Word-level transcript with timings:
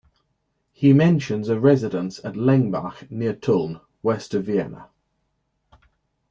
He 0.71 0.93
mentions 0.93 1.47
a 1.47 1.59
residence 1.59 2.17
at 2.25 2.33
Lengbach 2.33 3.11
near 3.11 3.35
Tulln, 3.35 3.81
west 4.01 4.33
of 4.33 4.45
Vienna. 4.45 4.87